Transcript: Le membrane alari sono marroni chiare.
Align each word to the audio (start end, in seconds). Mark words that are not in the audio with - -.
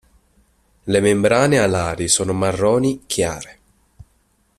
Le 0.85 0.99
membrane 0.99 1.59
alari 1.59 2.07
sono 2.07 2.33
marroni 2.33 3.03
chiare. 3.05 3.59